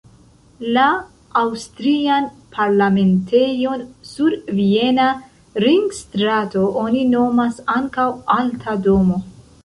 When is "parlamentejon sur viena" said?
2.55-5.05